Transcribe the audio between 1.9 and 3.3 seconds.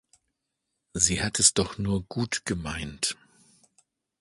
gut gemeint.